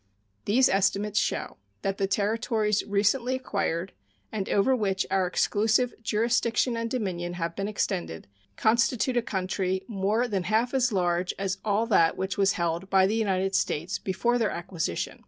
These 0.45 0.67
estimates 0.67 1.19
show 1.19 1.57
that 1.83 1.99
the 1.99 2.07
territories 2.07 2.83
recently 2.85 3.35
acquired, 3.35 3.93
and 4.31 4.49
over 4.49 4.75
which 4.75 5.05
our 5.11 5.27
exclusive 5.27 5.93
jurisdiction 6.01 6.75
and 6.75 6.89
dominion 6.89 7.33
have 7.33 7.55
been 7.55 7.67
extended, 7.67 8.25
constitute 8.57 9.15
a 9.17 9.21
country 9.21 9.83
more 9.87 10.27
than 10.27 10.45
half 10.45 10.73
as 10.73 10.91
large 10.91 11.35
as 11.37 11.59
all 11.63 11.85
that 11.85 12.17
which 12.17 12.35
was 12.35 12.53
held 12.53 12.89
by 12.89 13.05
the 13.05 13.13
United 13.13 13.53
States 13.53 13.99
before 13.99 14.39
their 14.39 14.49
acquisition. 14.49 15.19